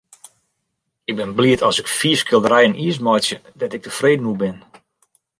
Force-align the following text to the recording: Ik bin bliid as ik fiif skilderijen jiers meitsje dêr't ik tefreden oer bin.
Ik 1.09 1.15
bin 1.17 1.33
bliid 1.37 1.61
as 1.69 1.77
ik 1.81 1.87
fiif 1.99 2.19
skilderijen 2.21 2.77
jiers 2.81 2.99
meitsje 3.05 3.37
dêr't 3.59 3.75
ik 3.77 3.83
tefreden 3.85 4.27
oer 4.29 4.39
bin. 4.43 4.57